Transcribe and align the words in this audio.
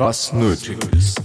was 0.00 0.32
nötig 0.32 0.78
ist. 0.96 1.20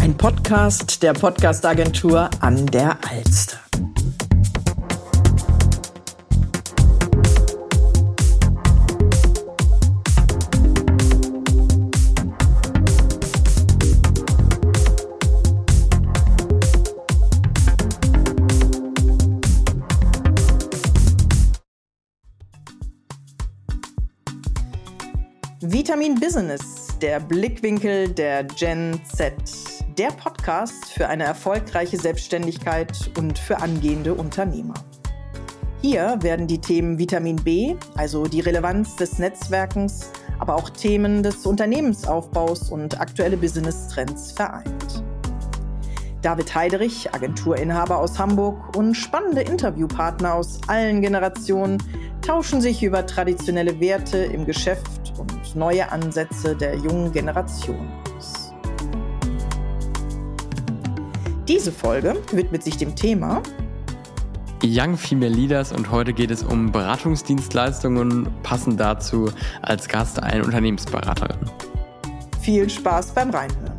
Ein 0.00 0.16
Podcast 0.16 1.02
der 1.02 1.12
Podcastagentur 1.12 2.30
an 2.40 2.64
der 2.64 2.96
Alster. 3.06 3.60
Vitamin 25.60 26.14
Business, 26.18 26.85
der 27.00 27.20
Blickwinkel 27.20 28.08
der 28.08 28.44
Gen 28.44 28.98
Z. 29.04 29.34
Der 29.98 30.08
Podcast 30.08 30.86
für 30.92 31.08
eine 31.08 31.24
erfolgreiche 31.24 31.98
Selbstständigkeit 31.98 33.10
und 33.18 33.38
für 33.38 33.58
angehende 33.58 34.14
Unternehmer. 34.14 34.74
Hier 35.82 36.16
werden 36.22 36.46
die 36.46 36.60
Themen 36.60 36.98
Vitamin 36.98 37.36
B, 37.36 37.76
also 37.96 38.24
die 38.24 38.40
Relevanz 38.40 38.96
des 38.96 39.18
Netzwerkens, 39.18 40.10
aber 40.38 40.56
auch 40.56 40.70
Themen 40.70 41.22
des 41.22 41.44
Unternehmensaufbaus 41.44 42.70
und 42.70 42.98
aktuelle 42.98 43.36
Business-Trends 43.36 44.32
vereint. 44.32 45.04
David 46.22 46.54
Heiderich, 46.54 47.14
Agenturinhaber 47.14 47.98
aus 47.98 48.18
Hamburg 48.18 48.76
und 48.76 48.94
spannende 48.94 49.42
Interviewpartner 49.42 50.34
aus 50.34 50.60
allen 50.66 51.02
Generationen 51.02 51.82
tauschen 52.22 52.60
sich 52.60 52.82
über 52.82 53.06
traditionelle 53.06 53.78
Werte 53.80 54.18
im 54.18 54.46
Geschäft 54.46 54.95
neue 55.56 55.90
Ansätze 55.90 56.54
der 56.54 56.76
jungen 56.76 57.10
Generation 57.10 57.90
aus. 58.16 58.52
Diese 61.48 61.72
Folge 61.72 62.16
widmet 62.32 62.62
sich 62.62 62.76
dem 62.76 62.94
Thema 62.94 63.42
Young 64.64 64.96
Female 64.96 65.32
Leaders 65.32 65.72
und 65.72 65.90
heute 65.90 66.12
geht 66.12 66.30
es 66.30 66.42
um 66.42 66.72
Beratungsdienstleistungen, 66.72 68.28
passend 68.42 68.80
dazu 68.80 69.30
als 69.62 69.86
Gast 69.86 70.22
eine 70.22 70.44
Unternehmensberaterin. 70.44 71.38
Viel 72.40 72.68
Spaß 72.68 73.12
beim 73.12 73.30
Reinhören. 73.30 73.75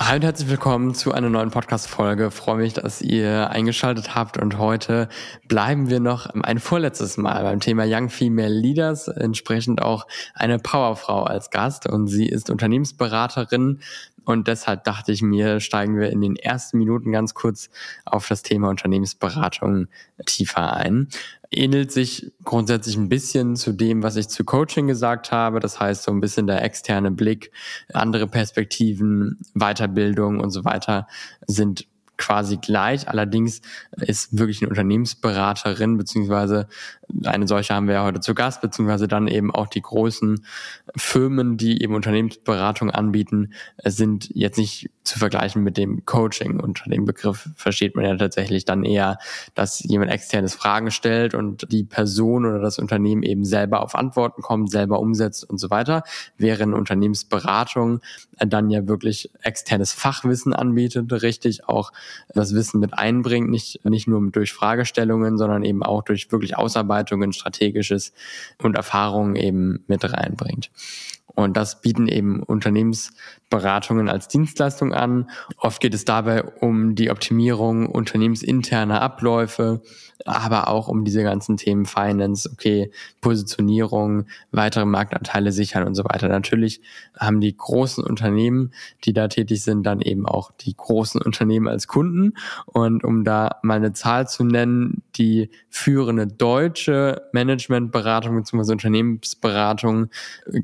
Hi 0.00 0.14
und 0.14 0.22
herzlich 0.22 0.48
willkommen 0.48 0.94
zu 0.94 1.12
einer 1.12 1.28
neuen 1.28 1.50
Podcast-Folge. 1.50 2.30
Freue 2.30 2.58
mich, 2.58 2.72
dass 2.72 3.02
ihr 3.02 3.50
eingeschaltet 3.50 4.14
habt 4.14 4.38
und 4.38 4.56
heute 4.56 5.08
bleiben 5.48 5.90
wir 5.90 5.98
noch 5.98 6.26
ein 6.26 6.60
vorletztes 6.60 7.16
Mal 7.16 7.42
beim 7.42 7.58
Thema 7.58 7.82
Young 7.84 8.08
Female 8.08 8.54
Leaders, 8.54 9.08
entsprechend 9.08 9.82
auch 9.82 10.06
eine 10.34 10.60
Powerfrau 10.60 11.24
als 11.24 11.50
Gast 11.50 11.88
und 11.88 12.06
sie 12.06 12.28
ist 12.28 12.48
Unternehmensberaterin 12.48 13.80
und 14.28 14.46
deshalb 14.46 14.84
dachte 14.84 15.10
ich 15.10 15.22
mir, 15.22 15.58
steigen 15.58 15.98
wir 15.98 16.10
in 16.10 16.20
den 16.20 16.36
ersten 16.36 16.76
Minuten 16.76 17.12
ganz 17.12 17.32
kurz 17.32 17.70
auf 18.04 18.28
das 18.28 18.42
Thema 18.42 18.68
Unternehmensberatung 18.68 19.88
tiefer 20.26 20.74
ein 20.74 21.08
ähnelt 21.50 21.90
sich 21.90 22.30
grundsätzlich 22.44 22.96
ein 22.96 23.08
bisschen 23.08 23.56
zu 23.56 23.72
dem, 23.72 24.02
was 24.02 24.16
ich 24.16 24.28
zu 24.28 24.44
Coaching 24.44 24.86
gesagt 24.86 25.32
habe. 25.32 25.60
Das 25.60 25.80
heißt, 25.80 26.02
so 26.02 26.12
ein 26.12 26.20
bisschen 26.20 26.46
der 26.46 26.62
externe 26.62 27.10
Blick, 27.10 27.52
andere 27.92 28.26
Perspektiven, 28.26 29.38
Weiterbildung 29.54 30.40
und 30.40 30.50
so 30.50 30.64
weiter 30.64 31.06
sind 31.46 31.86
quasi 32.18 32.58
gleich. 32.58 33.08
Allerdings 33.08 33.62
ist 33.96 34.36
wirklich 34.36 34.60
eine 34.60 34.68
Unternehmensberaterin, 34.68 35.96
beziehungsweise 35.96 36.68
eine 37.24 37.48
solche 37.48 37.74
haben 37.74 37.86
wir 37.86 37.94
ja 37.94 38.04
heute 38.04 38.20
zu 38.20 38.34
Gast, 38.34 38.60
beziehungsweise 38.60 39.08
dann 39.08 39.28
eben 39.28 39.54
auch 39.54 39.66
die 39.66 39.80
großen 39.80 40.44
Firmen, 40.96 41.56
die 41.56 41.82
eben 41.82 41.94
Unternehmensberatung 41.94 42.90
anbieten, 42.90 43.52
sind 43.84 44.28
jetzt 44.34 44.58
nicht 44.58 44.90
zu 45.04 45.18
vergleichen 45.18 45.62
mit 45.62 45.78
dem 45.78 46.04
Coaching. 46.04 46.60
Unter 46.60 46.90
dem 46.90 47.06
Begriff 47.06 47.48
versteht 47.54 47.96
man 47.96 48.04
ja 48.04 48.16
tatsächlich 48.16 48.66
dann 48.66 48.84
eher, 48.84 49.18
dass 49.54 49.80
jemand 49.80 50.10
externes 50.10 50.54
Fragen 50.54 50.90
stellt 50.90 51.34
und 51.34 51.72
die 51.72 51.84
Person 51.84 52.44
oder 52.44 52.58
das 52.58 52.78
Unternehmen 52.78 53.22
eben 53.22 53.44
selber 53.44 53.82
auf 53.82 53.94
Antworten 53.94 54.42
kommt, 54.42 54.70
selber 54.70 55.00
umsetzt 55.00 55.48
und 55.48 55.58
so 55.58 55.70
weiter, 55.70 56.02
während 56.36 56.74
Unternehmensberatung 56.74 58.00
dann 58.38 58.70
ja 58.70 58.86
wirklich 58.86 59.30
externes 59.42 59.92
Fachwissen 59.92 60.52
anbietet, 60.52 61.10
richtig 61.22 61.68
auch 61.68 61.92
das 62.34 62.54
Wissen 62.54 62.80
mit 62.80 62.94
einbringt, 62.94 63.50
nicht, 63.50 63.84
nicht 63.84 64.08
nur 64.08 64.30
durch 64.30 64.52
Fragestellungen, 64.52 65.38
sondern 65.38 65.64
eben 65.64 65.82
auch 65.82 66.02
durch 66.02 66.30
wirklich 66.32 66.56
Ausarbeitungen, 66.56 67.32
strategisches 67.32 68.12
und 68.62 68.76
Erfahrungen 68.76 69.36
eben 69.36 69.84
mit 69.86 70.04
reinbringt. 70.04 70.70
Und 71.38 71.56
das 71.56 71.80
bieten 71.80 72.08
eben 72.08 72.42
Unternehmensberatungen 72.42 74.08
als 74.08 74.26
Dienstleistung 74.26 74.92
an. 74.92 75.30
Oft 75.56 75.80
geht 75.80 75.94
es 75.94 76.04
dabei 76.04 76.42
um 76.42 76.96
die 76.96 77.12
Optimierung 77.12 77.86
unternehmensinterner 77.86 79.00
Abläufe, 79.00 79.80
aber 80.24 80.66
auch 80.66 80.88
um 80.88 81.04
diese 81.04 81.22
ganzen 81.22 81.56
Themen 81.56 81.86
Finance, 81.86 82.50
okay, 82.52 82.90
Positionierung, 83.20 84.26
weitere 84.50 84.84
Marktanteile 84.84 85.52
sichern 85.52 85.86
und 85.86 85.94
so 85.94 86.02
weiter. 86.02 86.28
Natürlich 86.28 86.80
haben 87.16 87.40
die 87.40 87.56
großen 87.56 88.02
Unternehmen, 88.02 88.72
die 89.04 89.12
da 89.12 89.28
tätig 89.28 89.62
sind, 89.62 89.84
dann 89.84 90.00
eben 90.00 90.26
auch 90.26 90.50
die 90.50 90.74
großen 90.76 91.22
Unternehmen 91.22 91.68
als 91.68 91.86
Kunden. 91.86 91.97
Und 92.66 93.04
um 93.04 93.24
da 93.24 93.58
mal 93.62 93.76
eine 93.76 93.92
Zahl 93.92 94.28
zu 94.28 94.44
nennen, 94.44 95.02
die 95.16 95.50
führende 95.68 96.26
deutsche 96.26 97.22
Managementberatung 97.32 98.36
bzw. 98.36 98.72
Unternehmensberatung 98.72 100.08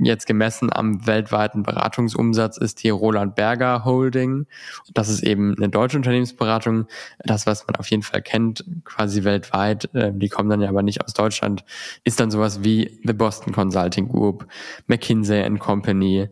jetzt 0.01 0.27
gemessen 0.27 0.73
am 0.73 1.07
weltweiten 1.07 1.63
Beratungsumsatz 1.63 2.57
ist 2.57 2.83
die 2.83 2.91
Roland 2.91 3.35
Berger 3.35 3.85
Holding. 3.85 4.47
Das 4.93 5.09
ist 5.09 5.23
eben 5.23 5.55
eine 5.57 5.69
deutsche 5.69 5.97
Unternehmensberatung, 5.97 6.87
das, 7.19 7.47
was 7.47 7.67
man 7.67 7.77
auf 7.77 7.89
jeden 7.91 8.03
Fall 8.03 8.23
kennt, 8.23 8.65
quasi 8.85 9.25
weltweit 9.25 9.45
weltweit, 9.45 9.95
äh, 9.95 10.13
die 10.13 10.29
kommen 10.29 10.49
dann 10.49 10.61
ja 10.61 10.69
aber 10.69 10.83
nicht 10.83 11.05
aus 11.05 11.13
Deutschland, 11.13 11.65
ist 12.05 12.21
dann 12.21 12.31
sowas 12.31 12.65
wie 12.65 12.99
The 13.05 13.13
Boston 13.13 13.53
Consulting 13.53 14.09
Group, 14.09 14.47
McKinsey 14.87 15.43
Company, 15.59 16.29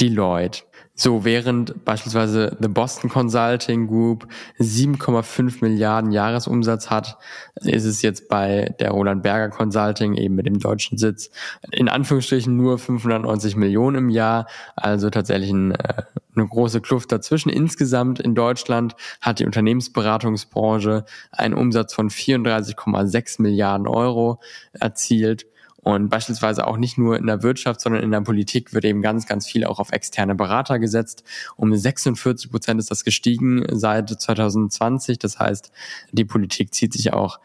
Deloitte. 0.00 0.62
So, 1.02 1.24
während 1.24 1.82
beispielsweise 1.86 2.58
The 2.60 2.68
Boston 2.68 3.08
Consulting 3.08 3.86
Group 3.86 4.28
7,5 4.58 5.62
Milliarden 5.62 6.12
Jahresumsatz 6.12 6.90
hat, 6.90 7.16
ist 7.54 7.86
es 7.86 8.02
jetzt 8.02 8.28
bei 8.28 8.74
der 8.80 8.90
Roland 8.90 9.22
Berger 9.22 9.48
Consulting 9.48 10.12
eben 10.16 10.34
mit 10.34 10.44
dem 10.44 10.58
deutschen 10.58 10.98
Sitz 10.98 11.30
in 11.70 11.88
Anführungsstrichen 11.88 12.54
nur 12.54 12.76
590 12.76 13.56
Millionen 13.56 13.96
im 13.96 14.08
Jahr, 14.10 14.46
also 14.76 15.08
tatsächlich 15.08 15.50
ein, 15.50 15.70
äh, 15.70 16.02
eine 16.34 16.46
große 16.46 16.80
Kluft 16.80 17.12
dazwischen. 17.12 17.50
Insgesamt 17.50 18.20
in 18.20 18.34
Deutschland 18.34 18.94
hat 19.20 19.38
die 19.38 19.46
Unternehmensberatungsbranche 19.46 21.04
einen 21.30 21.54
Umsatz 21.54 21.94
von 21.94 22.10
34,6 22.10 23.42
Milliarden 23.42 23.86
Euro 23.86 24.40
erzielt 24.72 25.46
und 25.82 26.10
beispielsweise 26.10 26.66
auch 26.66 26.76
nicht 26.76 26.98
nur 26.98 27.16
in 27.16 27.26
der 27.26 27.42
Wirtschaft, 27.42 27.80
sondern 27.80 28.02
in 28.02 28.10
der 28.10 28.20
Politik 28.20 28.74
wird 28.74 28.84
eben 28.84 29.00
ganz, 29.00 29.26
ganz 29.26 29.46
viel 29.46 29.64
auch 29.64 29.78
auf 29.78 29.92
externe 29.92 30.34
Berater 30.34 30.78
gesetzt. 30.78 31.24
Um 31.56 31.74
46 31.74 32.50
Prozent 32.50 32.80
ist 32.80 32.90
das 32.90 33.04
gestiegen 33.04 33.64
seit 33.70 34.10
2020. 34.10 35.18
Das 35.18 35.38
heißt, 35.38 35.72
die 36.12 36.26
Politik 36.26 36.74
zieht 36.74 36.92
sich 36.92 37.12
auch 37.14 37.40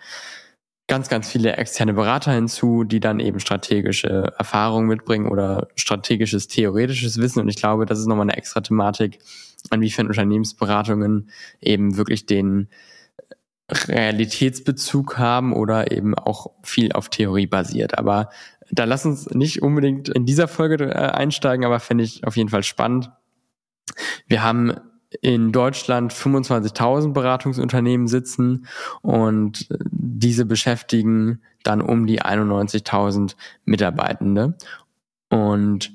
ganz, 0.95 1.09
ganz 1.09 1.29
viele 1.29 1.57
externe 1.57 1.93
Berater 1.93 2.31
hinzu, 2.31 2.85
die 2.85 3.01
dann 3.01 3.19
eben 3.19 3.41
strategische 3.41 4.31
Erfahrungen 4.37 4.87
mitbringen 4.87 5.27
oder 5.27 5.67
strategisches, 5.75 6.47
theoretisches 6.47 7.17
Wissen. 7.17 7.41
Und 7.41 7.49
ich 7.49 7.57
glaube, 7.57 7.85
das 7.85 7.99
ist 7.99 8.05
nochmal 8.05 8.23
eine 8.23 8.37
extra 8.37 8.61
Thematik, 8.61 9.19
inwiefern 9.73 10.07
Unternehmensberatungen 10.07 11.29
eben 11.59 11.97
wirklich 11.97 12.27
den 12.27 12.69
Realitätsbezug 13.69 15.17
haben 15.17 15.51
oder 15.51 15.91
eben 15.91 16.15
auch 16.15 16.51
viel 16.63 16.93
auf 16.93 17.09
Theorie 17.09 17.47
basiert. 17.47 17.97
Aber 17.97 18.29
da 18.71 18.85
lass 18.85 19.05
uns 19.05 19.29
nicht 19.31 19.61
unbedingt 19.61 20.07
in 20.07 20.25
dieser 20.25 20.47
Folge 20.47 20.81
äh, 20.85 20.93
einsteigen, 20.93 21.65
aber 21.65 21.81
finde 21.81 22.05
ich 22.05 22.25
auf 22.25 22.37
jeden 22.37 22.47
Fall 22.47 22.63
spannend. 22.63 23.11
Wir 24.27 24.43
haben 24.43 24.75
in 25.21 25.51
Deutschland 25.51 26.13
25.000 26.13 27.13
Beratungsunternehmen 27.13 28.07
sitzen 28.07 28.67
und 29.01 29.67
diese 29.81 30.45
beschäftigen 30.45 31.41
dann 31.63 31.81
um 31.81 32.05
die 32.05 32.21
91.000 32.21 33.35
Mitarbeitende. 33.65 34.55
Und 35.29 35.91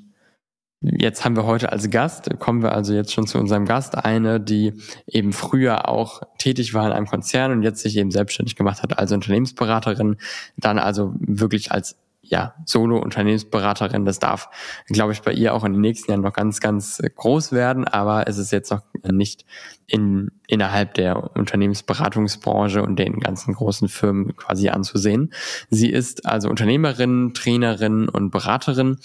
Jetzt 0.83 1.23
haben 1.23 1.35
wir 1.35 1.45
heute 1.45 1.71
als 1.71 1.91
Gast, 1.91 2.27
kommen 2.39 2.63
wir 2.63 2.71
also 2.71 2.93
jetzt 2.93 3.13
schon 3.13 3.27
zu 3.27 3.37
unserem 3.37 3.65
Gast, 3.65 3.95
eine, 4.03 4.39
die 4.39 4.73
eben 5.05 5.31
früher 5.31 5.87
auch 5.87 6.23
tätig 6.39 6.73
war 6.73 6.87
in 6.87 6.91
einem 6.91 7.05
Konzern 7.05 7.51
und 7.51 7.61
jetzt 7.61 7.83
sich 7.83 7.95
eben 7.97 8.09
selbstständig 8.09 8.55
gemacht 8.55 8.81
hat 8.81 8.97
als 8.97 9.11
Unternehmensberaterin, 9.11 10.17
dann 10.57 10.79
also 10.79 11.13
wirklich 11.19 11.71
als 11.71 11.97
ja, 12.31 12.55
Solo-Unternehmensberaterin. 12.65 14.05
Das 14.05 14.19
darf, 14.19 14.49
glaube 14.87 15.11
ich, 15.11 15.21
bei 15.21 15.33
ihr 15.33 15.53
auch 15.53 15.65
in 15.65 15.73
den 15.73 15.81
nächsten 15.81 16.09
Jahren 16.09 16.21
noch 16.21 16.33
ganz, 16.33 16.61
ganz 16.61 17.01
groß 17.15 17.51
werden, 17.51 17.85
aber 17.85 18.27
es 18.27 18.37
ist 18.37 18.51
jetzt 18.51 18.71
noch 18.71 18.81
nicht 19.03 19.45
in, 19.85 20.31
innerhalb 20.47 20.93
der 20.93 21.35
Unternehmensberatungsbranche 21.35 22.81
und 22.81 22.97
den 22.97 23.19
ganzen 23.19 23.53
großen 23.53 23.89
Firmen 23.89 24.35
quasi 24.37 24.69
anzusehen. 24.69 25.33
Sie 25.69 25.89
ist 25.89 26.25
also 26.25 26.49
Unternehmerin, 26.49 27.33
Trainerin 27.33 28.07
und 28.07 28.31
Beraterin 28.31 28.97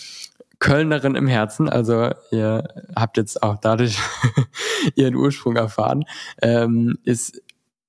Kölnerin 0.59 1.17
im 1.17 1.27
Herzen, 1.27 1.69
also 1.69 2.13
ihr 2.31 2.67
habt 2.95 3.19
jetzt 3.19 3.43
auch 3.43 3.59
dadurch 3.59 3.99
ihren 4.95 5.15
Ursprung 5.15 5.55
erfahren, 5.57 6.05
ähm, 6.41 6.97
ist 7.05 7.43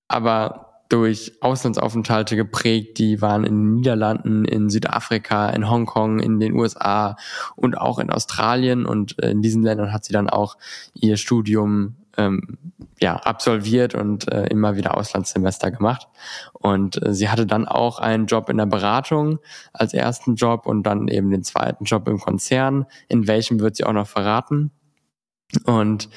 aber 0.10 0.66
durch 0.89 1.34
Auslandsaufenthalte 1.42 2.36
geprägt, 2.36 2.98
die 2.98 3.22
waren 3.22 3.44
in 3.44 3.56
den 3.56 3.74
Niederlanden, 3.75 4.45
in 4.45 4.69
Südafrika, 4.69 5.50
in 5.50 5.69
Hongkong, 5.69 6.19
in 6.19 6.39
den 6.39 6.54
USA 6.54 7.18
und 7.56 7.78
auch 7.78 8.00
in 8.00 8.10
Australien 8.10 8.86
und 8.86 9.13
in 9.19 9.42
diesen 9.42 9.63
Ländern 9.63 9.92
hat 9.92 10.06
sie 10.06 10.13
dann 10.13 10.30
auch 10.30 10.57
ihr 10.94 11.18
Studium 11.18 11.95
ähm, 12.18 12.57
ja, 13.00 13.16
absolviert 13.16 13.94
und 13.94 14.31
äh, 14.31 14.48
immer 14.48 14.75
wieder 14.75 14.98
Auslandssemester 14.98 15.72
gemacht. 15.72 16.07
Und 16.54 17.01
äh, 17.01 17.13
sie 17.13 17.30
hatte 17.30 17.45
dann 17.45 17.68
auch 17.68 18.00
einen 18.00 18.25
Job 18.25 18.50
in 18.50 18.57
der 18.57 18.66
Beratung 18.66 19.39
als 19.72 19.94
ersten 19.94 20.36
Job 20.36 20.66
und 20.66 20.84
dann 20.84 21.07
eben 21.07 21.30
den 21.30 21.44
zweiten 21.44 21.86
Job 21.86 22.07
im 22.07 22.19
Konzern, 22.19 22.88
in 23.07 23.28
welchem 23.28 23.60
wird 23.60 23.75
sie 23.75 23.84
auch 23.84 23.94
noch 23.94 24.07
verraten. 24.07 24.72
Und 25.66 26.10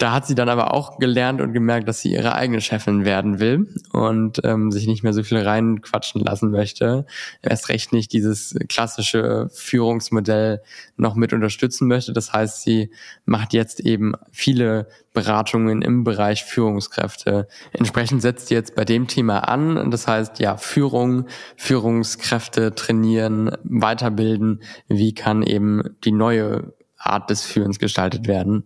da 0.00 0.12
hat 0.12 0.26
sie 0.26 0.34
dann 0.34 0.48
aber 0.48 0.72
auch 0.72 0.98
gelernt 0.98 1.42
und 1.42 1.52
gemerkt, 1.52 1.86
dass 1.86 2.00
sie 2.00 2.14
ihre 2.14 2.34
eigene 2.34 2.62
Chefin 2.62 3.04
werden 3.04 3.38
will 3.38 3.68
und 3.92 4.40
ähm, 4.44 4.70
sich 4.70 4.86
nicht 4.86 5.02
mehr 5.02 5.12
so 5.12 5.22
viel 5.22 5.38
reinquatschen 5.38 6.22
lassen 6.22 6.50
möchte. 6.50 7.04
Erst 7.42 7.68
recht 7.68 7.92
nicht 7.92 8.10
dieses 8.14 8.56
klassische 8.70 9.50
Führungsmodell 9.52 10.62
noch 10.96 11.16
mit 11.16 11.34
unterstützen 11.34 11.86
möchte. 11.86 12.14
Das 12.14 12.32
heißt, 12.32 12.62
sie 12.62 12.90
macht 13.26 13.52
jetzt 13.52 13.80
eben 13.80 14.14
viele 14.32 14.88
Beratungen 15.12 15.82
im 15.82 16.02
Bereich 16.02 16.44
Führungskräfte. 16.44 17.46
Entsprechend 17.74 18.22
setzt 18.22 18.48
sie 18.48 18.54
jetzt 18.54 18.74
bei 18.74 18.86
dem 18.86 19.06
Thema 19.06 19.40
an. 19.40 19.90
Das 19.90 20.08
heißt, 20.08 20.38
ja, 20.38 20.56
Führung, 20.56 21.26
Führungskräfte 21.56 22.74
trainieren, 22.74 23.50
weiterbilden. 23.64 24.62
Wie 24.88 25.12
kann 25.12 25.42
eben 25.42 25.82
die 26.04 26.12
neue 26.12 26.72
Art 27.00 27.30
des 27.30 27.42
Führens 27.42 27.78
gestaltet 27.78 28.28
werden. 28.28 28.64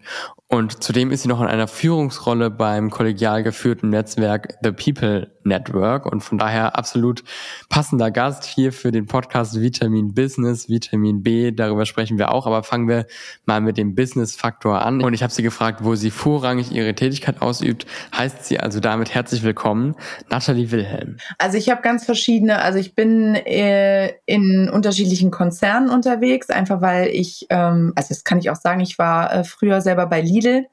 Und 0.55 0.85
zudem 0.85 1.11
ist 1.11 1.23
sie 1.23 1.29
noch 1.29 1.41
in 1.41 1.49
einer 1.49 1.67
Führungsrolle 1.67 2.49
beim 2.49 2.91
kollegial 2.91 3.43
geführten 3.43 3.91
Netzwerk 3.91 4.55
The 4.63 4.71
People 4.71 5.34
Network 5.45 6.07
und 6.07 6.21
von 6.21 6.39
daher 6.39 6.77
absolut 6.79 7.25
passender 7.69 8.11
Gast 8.11 8.45
hier 8.45 8.73
für 8.73 8.93
den 8.93 9.07
Podcast 9.07 9.61
Vitamin 9.61 10.15
Business, 10.15 10.69
Vitamin 10.69 11.23
B. 11.23 11.51
Darüber 11.51 11.87
sprechen 11.87 12.19
wir 12.19 12.31
auch, 12.31 12.47
aber 12.47 12.63
fangen 12.63 12.89
wir 12.89 13.07
mal 13.47 13.61
mit 13.61 13.79
dem 13.79 13.95
Business-Faktor 13.95 14.85
an. 14.85 15.03
Und 15.03 15.15
ich 15.15 15.23
habe 15.23 15.33
sie 15.33 15.43
gefragt, 15.43 15.81
wo 15.83 15.95
sie 15.95 16.11
vorrangig 16.11 16.71
ihre 16.71 16.95
Tätigkeit 16.95 17.43
ausübt. 17.43 17.87
Heißt 18.17 18.45
sie 18.45 18.61
also 18.61 18.81
damit 18.81 19.15
herzlich 19.15 19.43
willkommen, 19.43 19.95
Nathalie 20.31 20.71
Wilhelm. 20.71 21.17
Also 21.39 21.59
ich 21.59 21.69
habe 21.71 21.83
ganz 21.83 22.05
verschiedene, 22.05 22.61
also 22.61 22.79
ich 22.79 22.95
bin 22.95 23.35
äh, 23.35 24.13
in 24.27 24.69
unterschiedlichen 24.69 25.31
Konzernen 25.31 25.91
unterwegs, 25.91 26.51
einfach 26.51 26.81
weil 26.81 27.09
ich, 27.09 27.47
ähm, 27.51 27.93
also 27.97 28.11
das 28.11 28.25
kann 28.25 28.39
ich 28.39 28.51
auch 28.51 28.57
sagen, 28.57 28.81
ich 28.81 28.99
war 28.99 29.33
äh, 29.33 29.45
früher 29.45 29.81
selber 29.81 30.07
bei 30.07 30.21
Lidl 30.21 30.45
Lidl. 30.45 30.67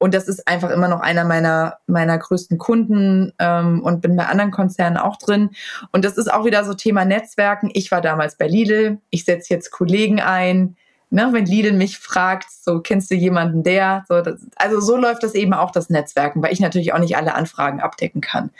Und 0.00 0.14
das 0.14 0.28
ist 0.28 0.48
einfach 0.48 0.70
immer 0.70 0.88
noch 0.88 1.00
einer 1.00 1.24
meiner, 1.24 1.76
meiner 1.86 2.16
größten 2.16 2.56
Kunden 2.56 3.34
ähm, 3.38 3.82
und 3.82 4.00
bin 4.00 4.16
bei 4.16 4.26
anderen 4.26 4.50
Konzernen 4.50 4.96
auch 4.96 5.18
drin. 5.18 5.50
Und 5.92 6.06
das 6.06 6.16
ist 6.16 6.32
auch 6.32 6.46
wieder 6.46 6.64
so 6.64 6.72
Thema 6.72 7.04
Netzwerken. 7.04 7.70
Ich 7.74 7.90
war 7.90 8.00
damals 8.00 8.36
bei 8.36 8.48
Lidl. 8.48 8.96
Ich 9.10 9.26
setze 9.26 9.52
jetzt 9.52 9.70
Kollegen 9.70 10.18
ein. 10.18 10.76
Ne, 11.10 11.28
wenn 11.32 11.44
Lidl 11.44 11.72
mich 11.72 11.98
fragt, 11.98 12.50
so 12.50 12.80
kennst 12.80 13.10
du 13.10 13.14
jemanden 13.14 13.62
der? 13.62 14.04
So, 14.08 14.22
das, 14.22 14.40
also 14.56 14.80
so 14.80 14.96
läuft 14.96 15.22
das 15.22 15.34
eben 15.34 15.52
auch 15.52 15.70
das 15.70 15.90
Netzwerken, 15.90 16.42
weil 16.42 16.52
ich 16.52 16.60
natürlich 16.60 16.94
auch 16.94 16.98
nicht 16.98 17.16
alle 17.16 17.34
Anfragen 17.34 17.80
abdecken 17.80 18.22
kann. 18.22 18.50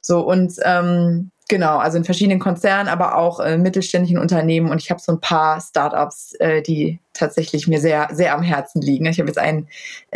So 0.00 0.20
und 0.20 0.54
ähm, 0.64 1.30
Genau, 1.52 1.76
also 1.76 1.98
in 1.98 2.04
verschiedenen 2.04 2.38
Konzernen, 2.38 2.88
aber 2.88 3.18
auch 3.18 3.38
äh, 3.38 3.58
mittelständischen 3.58 4.16
Unternehmen. 4.16 4.70
Und 4.70 4.80
ich 4.80 4.90
habe 4.90 5.02
so 5.02 5.12
ein 5.12 5.20
paar 5.20 5.60
Startups, 5.60 6.32
äh, 6.40 6.62
die 6.62 6.98
tatsächlich 7.12 7.68
mir 7.68 7.78
sehr, 7.78 8.08
sehr 8.10 8.32
am 8.32 8.40
Herzen 8.40 8.80
liegen. 8.80 9.04
Ich 9.04 9.18
habe 9.18 9.28
jetzt 9.28 9.36
ein, 9.36 9.68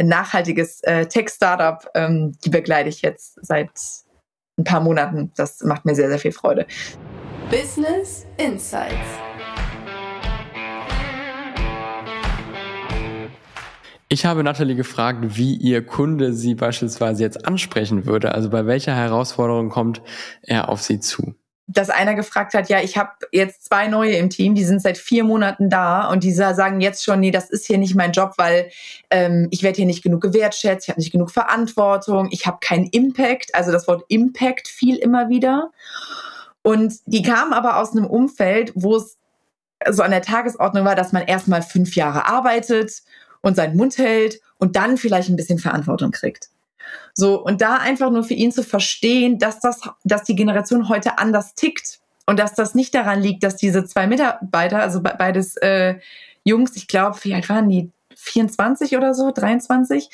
nachhaltiges 0.03 0.81
äh, 0.85 1.05
Tech-Startup, 1.05 1.91
ähm, 1.95 2.33
die 2.43 2.49
begleite 2.49 2.89
ich 2.89 3.03
jetzt 3.03 3.39
seit 3.43 3.69
ein 4.57 4.65
paar 4.65 4.81
Monaten. 4.81 5.31
Das 5.37 5.61
macht 5.61 5.85
mir 5.85 5.95
sehr, 5.95 6.09
sehr 6.09 6.19
viel 6.19 6.33
Freude. 6.33 6.65
Business 7.51 8.25
Insights. 8.39 9.26
Ich 14.09 14.25
habe 14.25 14.45
Natalie 14.45 14.77
gefragt, 14.77 15.37
wie 15.37 15.55
ihr 15.55 15.85
Kunde 15.85 16.33
sie 16.33 16.55
beispielsweise 16.55 17.23
jetzt 17.23 17.47
ansprechen 17.47 18.07
würde. 18.07 18.35
Also 18.35 18.51
bei 18.51 18.67
welcher 18.67 18.95
Herausforderung 18.95 19.69
kommt 19.69 20.01
er 20.43 20.69
auf 20.69 20.81
sie 20.81 21.01
zu? 21.01 21.35
dass 21.69 21.91
einer 21.91 22.15
gefragt 22.15 22.55
hat, 22.55 22.69
ja, 22.69 22.81
ich 22.81 22.97
habe 22.97 23.11
jetzt 23.33 23.65
zwei 23.65 23.89
neue 23.89 24.13
im 24.17 24.31
Team, 24.31 24.55
die 24.55 24.65
sind 24.65 24.81
seit 24.81 24.97
vier 24.99 25.25
Monaten 25.25 25.69
da 25.69 26.09
und 26.09 26.23
die 26.23 26.33
sagen 26.33 26.81
jetzt 26.81 27.05
schon, 27.05 27.19
nee, 27.19 27.33
das 27.33 27.51
ist 27.51 27.67
hier 27.67 27.79
nicht 27.79 27.97
mein 27.97 28.13
Job, 28.13 28.35
weil 28.37 28.71
ähm, 29.11 29.49
ich 29.51 29.65
werde 29.65 29.77
hier 29.77 29.87
nicht 29.87 30.05
genug 30.05 30.23
gewertschätzt, 30.23 30.85
ich 30.85 30.91
habe 30.91 31.01
nicht 31.01 31.11
genug 31.11 31.33
Verantwortung, 31.33 32.29
ich 32.31 32.47
habe 32.47 32.59
keinen 32.61 32.87
Impact. 32.87 33.53
Also 33.55 33.73
das 33.73 33.89
Wort 33.89 34.05
Impact 34.09 34.69
fiel 34.69 34.97
immer 34.97 35.29
wieder. 35.29 35.73
Und 36.63 36.95
die 37.07 37.23
kamen 37.23 37.53
aber 37.53 37.79
aus 37.79 37.93
einem 37.93 38.07
Umfeld, 38.07 38.73
wo 38.77 38.97
es 38.97 39.19
so 39.91 40.03
an 40.03 40.13
der 40.13 40.23
Tagesordnung 40.23 40.85
war, 40.85 40.95
dass 40.95 41.13
man 41.13 41.25
erstmal 41.25 41.63
fünf 41.63 41.97
Jahre 41.97 42.27
arbeitet 42.27 43.03
und 43.47 43.55
seinen 43.55 43.77
Mund 43.77 43.97
hält 43.97 44.41
und 44.59 44.75
dann 44.75 44.97
vielleicht 44.97 45.29
ein 45.29 45.37
bisschen 45.37 45.61
Verantwortung 45.61 46.11
kriegt. 46.11 46.49
So, 47.15 47.41
und 47.41 47.61
da 47.61 47.77
einfach 47.77 48.11
nur 48.11 48.25
für 48.25 48.35
ihn 48.35 48.51
zu 48.51 48.65
verstehen, 48.65 49.39
dass 49.39 49.61
das, 49.61 49.83
dass 50.03 50.25
die 50.25 50.35
Generation 50.35 50.89
heute 50.89 51.19
anders 51.19 51.55
tickt 51.55 52.01
und 52.27 52.41
dass 52.41 52.55
das 52.55 52.75
nicht 52.75 52.93
daran 52.93 53.23
liegt, 53.23 53.45
dass 53.45 53.55
diese 53.55 53.85
zwei 53.85 54.09
Mitarbeiter, 54.09 54.81
also 54.81 55.01
beides 55.01 55.57
äh, 55.59 56.01
Jungs, 56.43 56.75
ich 56.75 56.89
glaube, 56.89 57.19
wie 57.23 57.35
alt 57.35 57.49
waren 57.49 57.69
die? 57.69 57.93
24 58.17 58.97
oder 58.97 59.15
so, 59.15 59.31
23, 59.31 60.09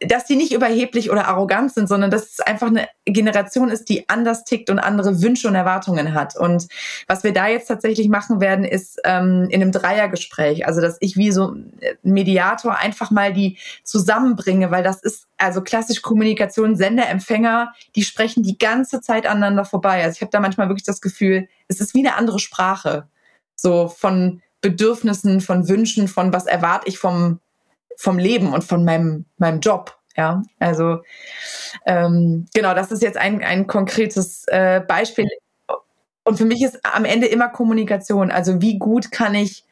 dass 0.00 0.24
die 0.24 0.36
nicht 0.36 0.52
überheblich 0.52 1.10
oder 1.10 1.28
arrogant 1.28 1.72
sind, 1.74 1.88
sondern 1.88 2.10
dass 2.10 2.32
es 2.32 2.40
einfach 2.40 2.68
eine 2.68 2.88
Generation 3.04 3.68
ist, 3.68 3.90
die 3.90 4.08
anders 4.08 4.44
tickt 4.44 4.70
und 4.70 4.78
andere 4.78 5.20
Wünsche 5.20 5.46
und 5.46 5.54
Erwartungen 5.54 6.14
hat. 6.14 6.36
Und 6.36 6.68
was 7.06 7.22
wir 7.22 7.34
da 7.34 7.48
jetzt 7.48 7.66
tatsächlich 7.66 8.08
machen 8.08 8.40
werden, 8.40 8.64
ist 8.64 8.98
ähm, 9.04 9.46
in 9.50 9.60
einem 9.60 9.72
Dreiergespräch, 9.72 10.66
also 10.66 10.80
dass 10.80 10.96
ich 11.00 11.16
wie 11.16 11.30
so 11.32 11.48
ein 11.48 11.78
Mediator 12.02 12.78
einfach 12.78 13.10
mal 13.10 13.34
die 13.34 13.58
zusammenbringe, 13.82 14.70
weil 14.70 14.82
das 14.82 15.02
ist 15.02 15.26
also 15.36 15.60
klassisch 15.60 16.00
Kommunikation, 16.00 16.76
Sender, 16.76 17.08
Empfänger, 17.08 17.74
die 17.94 18.04
sprechen 18.04 18.42
die 18.42 18.56
ganze 18.56 19.02
Zeit 19.02 19.26
aneinander 19.26 19.66
vorbei. 19.66 20.02
Also 20.02 20.16
ich 20.16 20.22
habe 20.22 20.30
da 20.30 20.40
manchmal 20.40 20.68
wirklich 20.68 20.84
das 20.84 21.02
Gefühl, 21.02 21.46
es 21.68 21.80
ist 21.80 21.92
wie 21.92 22.06
eine 22.06 22.16
andere 22.16 22.38
Sprache, 22.38 23.08
so 23.54 23.88
von 23.88 24.40
Bedürfnissen, 24.62 25.42
von 25.42 25.68
Wünschen, 25.68 26.08
von 26.08 26.32
was 26.32 26.46
erwarte 26.46 26.88
ich 26.88 26.98
vom 26.98 27.40
vom 27.96 28.18
Leben 28.18 28.52
und 28.52 28.64
von 28.64 28.84
meinem, 28.84 29.26
meinem 29.38 29.60
Job. 29.60 29.96
Ja, 30.16 30.42
also 30.60 31.00
ähm, 31.86 32.46
genau, 32.54 32.74
das 32.74 32.92
ist 32.92 33.02
jetzt 33.02 33.16
ein, 33.16 33.42
ein 33.42 33.66
konkretes 33.66 34.44
äh, 34.46 34.80
Beispiel. 34.86 35.26
Und 36.24 36.38
für 36.38 36.44
mich 36.44 36.62
ist 36.62 36.78
am 36.84 37.04
Ende 37.04 37.26
immer 37.26 37.48
Kommunikation. 37.48 38.30
Also 38.30 38.60
wie 38.60 38.78
gut 38.78 39.10
kann 39.10 39.34
ich 39.34 39.64